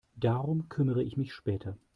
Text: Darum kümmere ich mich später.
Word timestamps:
Darum 0.15 0.67
kümmere 0.67 1.03
ich 1.03 1.15
mich 1.15 1.31
später. 1.31 1.77